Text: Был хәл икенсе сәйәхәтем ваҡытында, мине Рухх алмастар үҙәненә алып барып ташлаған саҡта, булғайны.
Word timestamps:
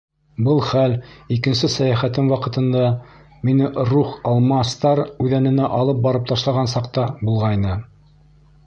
Был 0.45 0.59
хәл 0.67 0.93
икенсе 1.35 1.69
сәйәхәтем 1.73 2.31
ваҡытында, 2.35 2.81
мине 3.49 3.69
Рухх 3.91 4.17
алмастар 4.31 5.03
үҙәненә 5.27 5.71
алып 5.83 6.03
барып 6.09 6.29
ташлаған 6.33 6.75
саҡта, 6.77 7.07
булғайны. 7.31 7.81